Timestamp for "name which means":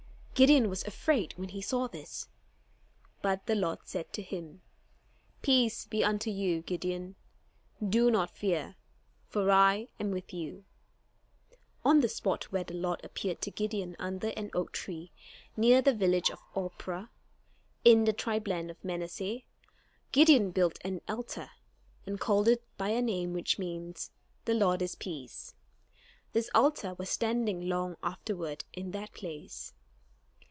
23.03-24.09